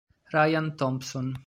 Ryan 0.33 0.73
Thompson 0.73 1.37